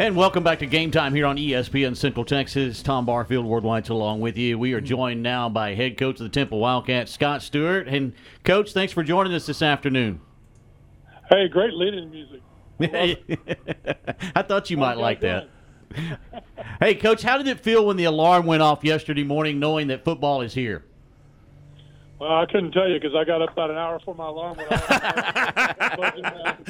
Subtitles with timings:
[0.00, 2.82] And welcome back to Game Time here on ESPN Central Texas.
[2.82, 4.58] Tom Barfield, Ward White's along with you.
[4.58, 7.86] We are joined now by head coach of the Temple Wildcats, Scott Stewart.
[7.86, 10.22] And, Coach, thanks for joining us this afternoon.
[11.28, 12.40] Hey, great leading music.
[14.34, 15.50] I thought you might like that.
[16.80, 20.02] hey, Coach, how did it feel when the alarm went off yesterday morning knowing that
[20.02, 20.82] football is here?
[22.18, 24.56] Well, I couldn't tell you because I got up about an hour before my alarm
[24.56, 24.88] went off.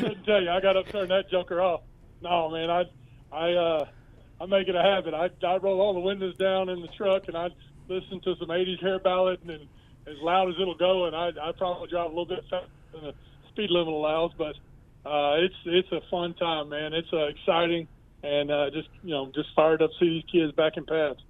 [0.00, 0.48] couldn't tell you.
[0.48, 1.82] I got up turning that joker off
[2.24, 2.84] no, man, I,
[3.32, 3.86] I, uh,
[4.40, 5.14] I make it a habit.
[5.14, 7.50] I, I roll all the windows down in the truck and I
[7.88, 9.68] listen to some '80s hair ballad and, and
[10.06, 11.04] as loud as it'll go.
[11.04, 13.14] And I, I probably drive a little bit faster than the
[13.50, 14.56] speed limit allows, but
[15.08, 16.92] uh, it's it's a fun time, man.
[16.92, 17.86] It's uh, exciting
[18.24, 21.20] and uh, just you know just fired up to see these kids back in pads.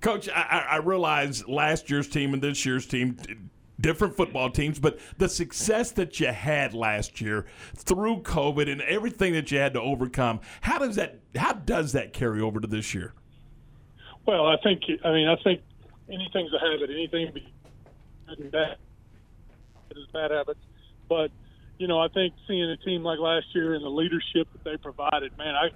[0.00, 3.18] Coach, I, I realize last year's team and this year's team
[3.80, 9.32] different football teams, but the success that you had last year through COVID and everything
[9.34, 12.94] that you had to overcome, how does that how does that carry over to this
[12.94, 13.14] year?
[14.26, 15.62] Well, I think I mean I think
[16.08, 16.90] anything's a habit.
[16.90, 18.76] Anything good and bad
[19.90, 20.60] is bad habits,
[21.08, 21.30] but
[21.78, 24.76] you know I think seeing a team like last year and the leadership that they
[24.76, 25.68] provided, man, I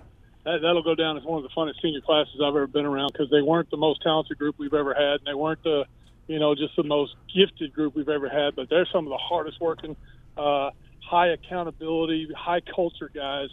[0.45, 3.13] that, that'll go down as one of the funnest senior classes I've ever been around
[3.13, 5.85] because they weren't the most talented group we've ever had, and they weren't the
[6.31, 8.55] you know, just the most gifted group we've ever had.
[8.55, 9.97] But they're some of the hardest working,
[10.39, 10.71] uh,
[11.03, 13.49] high accountability, high culture guys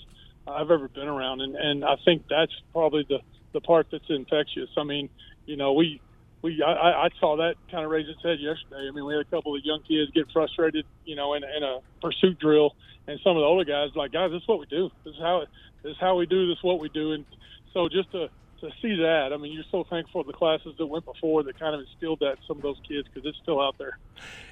[0.47, 3.17] I've ever been around, and and I think that's probably the
[3.53, 4.69] the part that's infectious.
[4.77, 5.09] I mean,
[5.47, 5.99] you know, we
[6.43, 8.87] we I, I saw that kind of raise its head yesterday.
[8.87, 11.63] I mean, we had a couple of young kids get frustrated, you know, in, in
[11.63, 12.75] a pursuit drill,
[13.07, 14.91] and some of the older guys like, guys, this is what we do.
[15.03, 15.45] This is how
[15.81, 16.47] this is how we do.
[16.47, 17.13] This is what we do.
[17.13, 17.25] And
[17.73, 18.29] so just to
[18.61, 21.59] to see that, I mean, you're so thankful for the classes that went before that
[21.59, 23.97] kind of instilled that in some of those kids because it's still out there.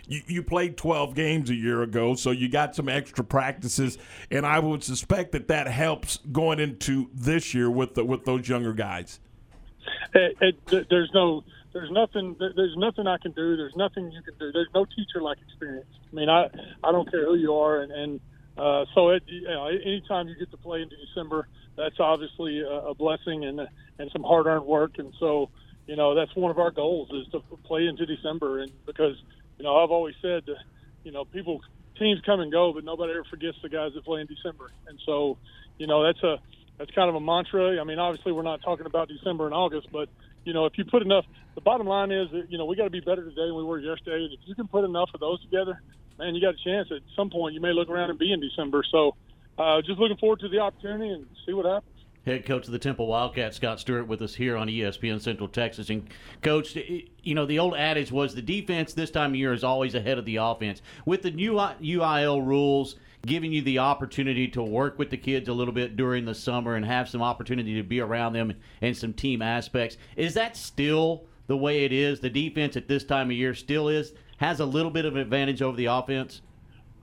[0.08, 3.98] You, you, played 12 games a year ago, so you got some extra practices,
[4.30, 8.48] and I would suspect that that helps going into this year with the, with those
[8.48, 9.20] younger guys.
[10.14, 11.44] It, it, there's no,
[11.74, 13.58] there's nothing, there's nothing I can do.
[13.58, 14.52] There's nothing you can do.
[14.52, 15.88] There's no teacher like experience.
[16.12, 16.50] I mean, I,
[16.84, 18.20] I don't care who you are, and, and
[18.58, 22.94] uh, so it, you know, anytime you get to play into December, that's obviously a,
[22.94, 23.68] blessing and
[24.00, 24.94] and some hard earned work.
[24.98, 25.50] And so,
[25.88, 28.60] you know, that's one of our goals is to play into December.
[28.60, 29.16] And because,
[29.58, 30.44] you know, I've always said,
[31.04, 31.62] you know, people
[32.00, 34.72] teams come and go, but nobody ever forgets the guys that play in December.
[34.88, 35.38] And so,
[35.78, 36.40] you know, that's a
[36.78, 37.80] that's kind of a mantra.
[37.80, 40.10] I mean, obviously, we're not talking about December and August, but
[40.46, 42.86] you know, if you put enough, the bottom line is that you know we got
[42.86, 44.24] to be better today than we were yesterday.
[44.24, 45.82] And if you can put enough of those together,
[46.18, 46.90] man, you got a chance.
[46.92, 48.84] At some point, you may look around and be in December.
[48.90, 49.16] So,
[49.58, 51.92] uh, just looking forward to the opportunity and see what happens.
[52.26, 55.92] Head coach of the Temple Wildcats, Scott Stewart, with us here on ESPN Central Texas.
[55.92, 56.10] And,
[56.42, 59.94] coach, you know, the old adage was the defense this time of year is always
[59.94, 60.82] ahead of the offense.
[61.06, 65.54] With the new UIL rules giving you the opportunity to work with the kids a
[65.54, 69.14] little bit during the summer and have some opportunity to be around them and some
[69.14, 72.20] team aspects, is that still the way it is?
[72.20, 75.22] The defense at this time of year still is has a little bit of an
[75.22, 76.42] advantage over the offense?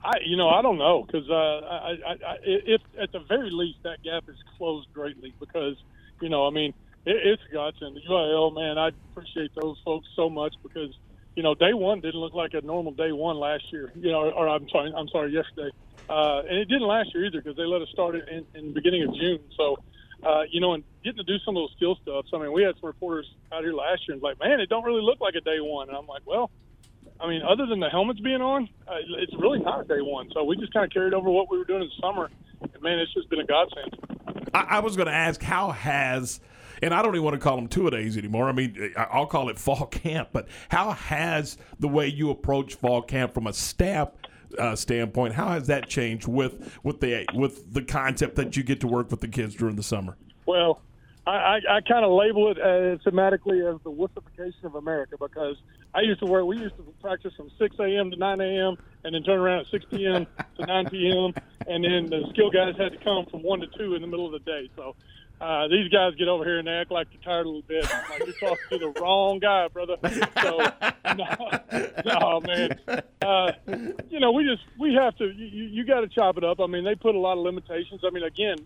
[0.03, 3.49] I, you know, I don't know because uh, I, I, I, if at the very
[3.51, 5.77] least that gap is closed greatly because,
[6.21, 6.73] you know, I mean,
[7.05, 7.95] it, it's a godsend.
[7.95, 10.93] The UIL, man, I appreciate those folks so much because,
[11.35, 13.93] you know, day one didn't look like a normal day one last year.
[13.95, 15.71] You know, or I'm sorry, I'm sorry, yesterday,
[16.09, 18.67] uh, and it didn't last year either because they let us start it in, in
[18.67, 19.39] the beginning of June.
[19.55, 19.77] So,
[20.25, 22.25] uh, you know, and getting to do some of those skill stuff.
[22.29, 24.69] So, I mean, we had some reporters out here last year and like, man, it
[24.69, 26.49] don't really look like a day one, and I'm like, well
[27.23, 30.29] I mean, other than the helmets being on, uh, it's really not a day one.
[30.33, 32.29] So we just kind of carried over what we were doing in the summer.
[32.61, 34.49] And man, it's just been a godsend.
[34.53, 36.41] I, I was going to ask, how has
[36.81, 38.49] and I don't even want to call them two a days anymore.
[38.49, 40.29] I mean, I'll call it fall camp.
[40.33, 44.09] But how has the way you approach fall camp from a staff
[44.57, 48.79] uh, standpoint, how has that changed with with the with the concept that you get
[48.81, 50.17] to work with the kids during the summer?
[50.45, 50.81] Well,
[51.25, 55.55] I, I, I kind of label it as thematically as the wussification of America because
[55.93, 56.45] I used to work.
[56.45, 58.11] We used to practice from 6 a.m.
[58.11, 58.77] to 9 a.m.
[59.03, 60.27] and then turn around at 6 p.m.
[60.59, 61.33] to 9 p.m.
[61.67, 64.25] and then the skill guys had to come from one to two in the middle
[64.25, 64.69] of the day.
[64.75, 64.95] So
[65.41, 67.85] uh, these guys get over here and they act like they're tired a little bit.
[67.93, 69.97] I'm like you're talking to the wrong guy, brother.
[70.41, 70.57] So
[71.15, 72.79] no, no man.
[73.21, 73.51] Uh,
[74.09, 75.25] you know, we just we have to.
[75.25, 76.59] You, you got to chop it up.
[76.59, 78.01] I mean, they put a lot of limitations.
[78.05, 78.57] I mean, again,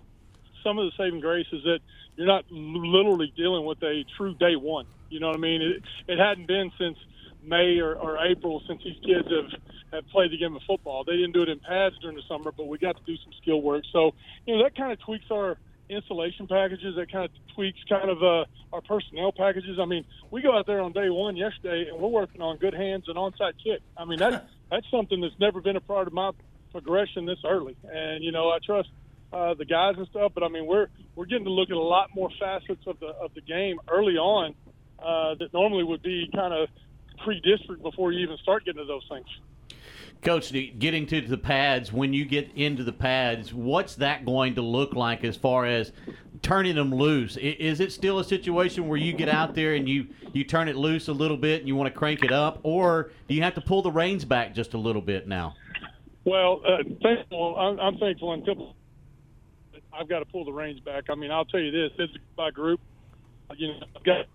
[0.64, 1.80] some of the saving grace is that
[2.16, 4.86] you're not literally dealing with a true day one.
[5.10, 5.62] You know what I mean?
[5.62, 6.98] It, it hadn't been since
[7.44, 9.62] May or, or April since these kids have
[9.94, 11.04] have played the game of football.
[11.06, 13.32] They didn't do it in pads during the summer, but we got to do some
[13.42, 13.84] skill work.
[13.94, 14.12] So
[14.46, 15.58] you know that kind of tweaks our
[15.90, 16.96] installation packages.
[16.96, 19.78] That kind of tweaks kind of uh, our personnel packages.
[19.82, 22.74] I mean, we go out there on day one yesterday, and we're working on good
[22.74, 23.82] hands and onside kick.
[23.96, 26.32] I mean that that's something that's never been a part of my
[26.72, 27.76] progression this early.
[27.84, 28.90] And you know, I trust
[29.32, 30.32] uh, the guys and stuff.
[30.34, 33.08] But I mean, we're we're getting to look at a lot more facets of the
[33.08, 34.56] of the game early on
[35.00, 36.70] uh, that normally would be kind of
[37.24, 39.28] pre-district before you even start getting to those things.
[40.22, 44.62] Coach, getting to the pads, when you get into the pads, what's that going to
[44.62, 45.92] look like as far as
[46.42, 47.38] turning them loose?
[47.38, 50.76] Is it still a situation where you get out there and you, you turn it
[50.76, 53.56] loose a little bit and you want to crank it up, or do you have
[53.56, 55.56] to pull the reins back just a little bit now?
[56.26, 57.56] Well, uh, thankful.
[57.56, 58.76] I'm, I'm thankful until
[59.94, 61.06] I've got to pull the reins back.
[61.10, 62.82] I mean, I'll tell you this: it's by group.
[63.56, 64.26] You know, I've got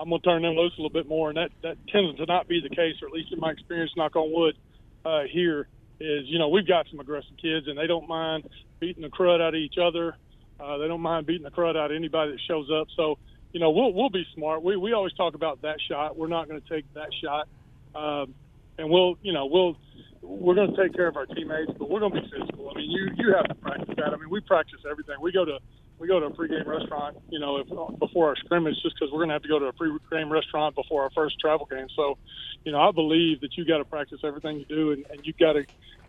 [0.00, 2.26] I'm going to turn them loose a little bit more, and that that tends to
[2.26, 4.56] not be the case, or at least in my experience, knock on wood,
[5.04, 5.68] uh, here
[6.00, 8.48] is you know we've got some aggressive kids, and they don't mind
[8.80, 10.16] beating the crud out of each other.
[10.58, 12.88] Uh, they don't mind beating the crud out of anybody that shows up.
[12.96, 13.18] So
[13.52, 14.62] you know we'll we'll be smart.
[14.62, 16.16] We we always talk about that shot.
[16.16, 17.48] We're not going to take that shot,
[17.94, 18.34] um,
[18.78, 19.76] and we'll you know we'll
[20.22, 22.70] we're going to take care of our teammates, but we're going to be physical.
[22.70, 24.14] I mean, you you have to practice that.
[24.14, 25.16] I mean, we practice everything.
[25.20, 25.58] We go to
[26.00, 29.18] we go to a pregame restaurant, you know, if, before our scrimmage, just because we're
[29.18, 31.88] going to have to go to a pregame restaurant before our first travel game.
[31.94, 32.16] So,
[32.64, 35.34] you know, I believe that you got to practice everything you do, and, and you
[35.38, 35.64] got to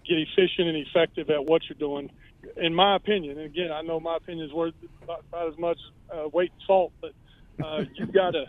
[0.08, 2.10] get efficient and effective at what you're doing.
[2.56, 4.74] In my opinion, and again, I know my opinion is worth
[5.04, 5.78] about, about as much
[6.10, 7.12] uh, weight and salt, but
[7.64, 8.46] uh, you've got to.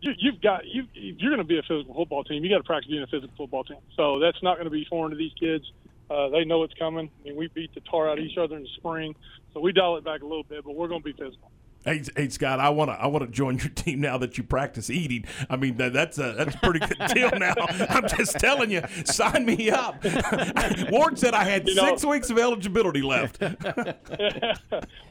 [0.00, 0.84] You, you've got you.
[0.94, 3.06] If you're going to be a physical football team, you got to practice being a
[3.08, 3.78] physical football team.
[3.96, 5.64] So that's not going to be foreign to these kids.
[6.10, 7.10] Uh, they know it's coming.
[7.20, 9.14] I mean, we beat the tar out of each other in the spring,
[9.52, 11.50] so we dial it back a little bit, but we're going to be physical.
[11.84, 14.42] Hey, hey, Scott, I want to I want to join your team now that you
[14.42, 15.24] practice eating.
[15.48, 17.54] I mean, that, that's a that's a pretty good deal now.
[17.88, 20.04] I'm just telling you, sign me up.
[20.90, 23.40] Ward said I had you six weeks of eligibility left.
[23.40, 23.54] well,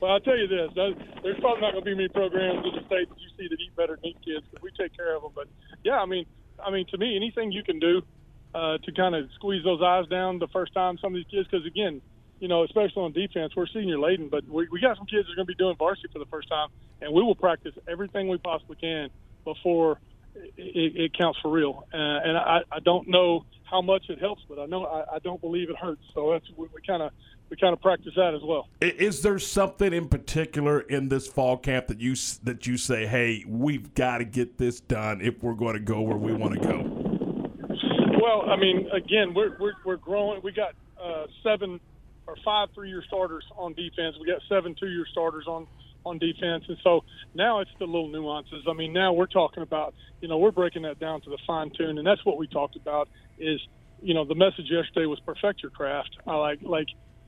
[0.03, 3.09] I'll tell you this: there's probably not going to be many programs in the state
[3.09, 5.31] that you see that eat better than eat kids because we take care of them.
[5.33, 5.47] But
[5.83, 6.25] yeah, I mean,
[6.63, 8.01] I mean, to me, anything you can do
[8.57, 11.48] uh, to kind of squeeze those eyes down the first time some of these kids,
[11.50, 12.01] because again,
[12.39, 15.33] you know, especially on defense, we're senior laden, but we, we got some kids that
[15.33, 16.69] are going to be doing varsity for the first time,
[17.01, 19.09] and we will practice everything we possibly can
[19.44, 20.00] before
[20.36, 21.88] it, it counts for real.
[21.94, 25.19] Uh, and I, I don't know how much it helps, but I know I, I
[25.19, 26.01] don't believe it hurts.
[26.13, 27.12] So that's we kind of
[27.50, 28.68] we kind of practice that as well.
[28.81, 33.44] Is there something in particular in this fall camp that you that you say, hey,
[33.48, 36.59] we've got to get this done if we're going to go where we want to
[36.59, 36.96] go?
[38.27, 40.41] Well, I mean, again, we're we're, we're growing.
[40.44, 41.79] We got uh, seven
[42.27, 44.18] or five three-year starters on defense.
[44.19, 45.65] We got seven two-year starters on
[46.06, 48.65] on defense, and so now it's the little nuances.
[48.69, 51.71] I mean, now we're talking about, you know, we're breaking that down to the fine
[51.77, 53.07] tune, and that's what we talked about.
[53.39, 53.62] Is
[54.01, 56.18] you know, the message yesterday was perfect your craft.
[56.27, 56.88] I like like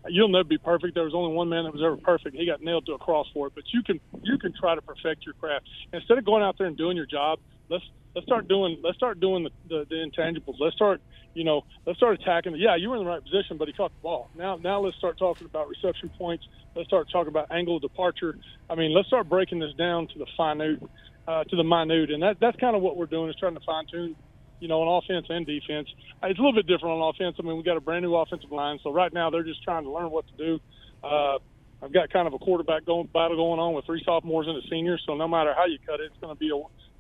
[0.10, 0.96] you'll never be perfect.
[0.96, 2.36] There was only one man that was ever perfect.
[2.36, 3.54] He got nailed to a cross for it.
[3.56, 6.68] But you can you can try to perfect your craft instead of going out there
[6.68, 7.40] and doing your job.
[7.70, 7.84] Let's
[8.16, 10.56] let's start doing let's start doing the, the, the intangibles.
[10.60, 11.02] Let's start
[11.34, 12.56] you know let's start attacking.
[12.56, 14.30] Yeah, you were in the right position, but he caught the ball.
[14.36, 16.46] Now now let's start talking about reception points.
[16.76, 18.38] Let's start talking about angle of departure.
[18.70, 20.82] I mean, let's start breaking this down to the minute,
[21.28, 23.62] uh, to the minute, and that that's kind of what we're doing is trying to
[23.66, 24.16] fine tune.
[24.60, 25.88] You know, on offense and defense,
[26.22, 27.38] it's a little bit different on offense.
[27.40, 29.84] I mean, we got a brand new offensive line, so right now they're just trying
[29.86, 30.60] to learn what to do.
[31.02, 31.38] Uh,
[31.82, 34.68] I've got kind of a quarterback going, battle going on with three sophomores and a
[34.70, 36.58] senior, so no matter how you cut it, it's going to be a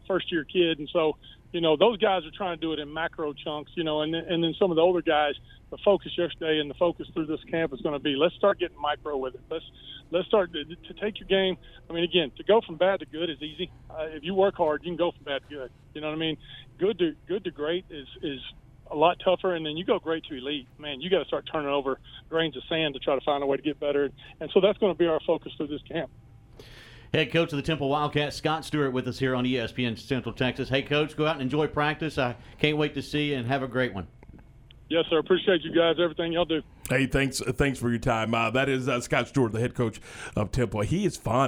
[0.09, 1.15] first year kid, and so
[1.51, 4.13] you know, those guys are trying to do it in macro chunks, you know, and
[4.13, 5.33] and then some of the older guys,
[5.71, 8.59] the focus yesterday and the focus through this camp is going to be let's start
[8.59, 9.41] getting micro with it.
[9.49, 9.65] Let's
[10.11, 11.57] let's start to, to take your game.
[11.89, 13.71] I mean, again, to go from bad to good is easy.
[13.89, 15.71] Uh, if you work hard, you can go from bad to good.
[15.93, 16.37] You know what I mean?
[16.77, 18.39] Good to good to great is is
[18.91, 20.67] a lot tougher, and then you go great to elite.
[20.77, 23.45] Man, you got to start turning over grains of sand to try to find a
[23.47, 26.11] way to get better, and so that's going to be our focus through this camp.
[27.13, 30.69] Head coach of the Temple Wildcats, Scott Stewart, with us here on ESPN Central Texas.
[30.69, 32.19] Hey, coach, go out and enjoy practice.
[32.19, 34.05] I can't wait to see you and have a great one.
[34.89, 35.17] Yes, sir.
[35.17, 36.61] Appreciate you guys, everything y'all do.
[36.89, 38.33] Hey, thanks, thanks for your time.
[38.33, 39.99] Uh, that is uh, Scott Stewart, the head coach
[40.35, 40.81] of Temple.
[40.81, 41.47] He is fun.